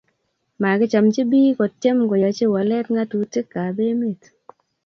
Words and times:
makichamchi 0.61 1.21
biik 1.31 1.55
kotiem 1.59 1.97
koyachi 2.09 2.45
walet 2.53 2.85
ngatutik 2.93 3.49
ab 3.63 3.77
emet 3.89 4.21